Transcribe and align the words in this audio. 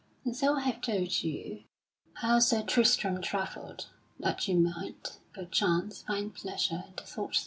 And 0.25 0.35
so 0.35 0.55
I 0.55 0.61
have 0.61 0.81
told 0.81 1.11
to 1.11 1.29
you 1.29 1.65
how 2.15 2.39
Sir 2.39 2.63
Tristram 2.63 3.21
travelled, 3.21 3.85
that 4.19 4.47
you 4.47 4.55
might, 4.57 5.19
perchance, 5.31 6.01
find 6.01 6.33
pleasure 6.33 6.85
in 6.87 6.95
the 6.95 7.03
thought 7.03 7.15
thereof. 7.15 7.35